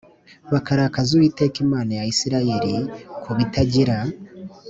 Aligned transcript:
bakarakaza 0.51 1.09
Uwiteka 1.13 1.57
Imana 1.65 1.91
ya 1.99 2.03
Isirayeli 2.13 2.75
ku 3.23 3.29
bitagira 3.37 3.97